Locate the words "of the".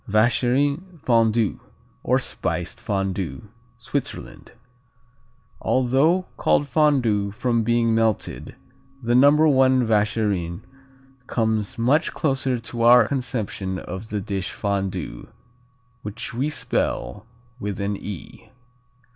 13.77-14.19